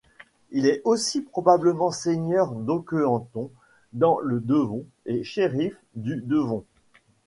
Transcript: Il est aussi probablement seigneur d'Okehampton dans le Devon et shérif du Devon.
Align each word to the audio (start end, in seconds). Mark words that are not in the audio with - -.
Il 0.49 0.65
est 0.65 0.81
aussi 0.83 1.21
probablement 1.21 1.91
seigneur 1.91 2.53
d'Okehampton 2.53 3.51
dans 3.93 4.17
le 4.19 4.39
Devon 4.39 4.83
et 5.05 5.23
shérif 5.23 5.75
du 5.93 6.19
Devon. 6.23 6.65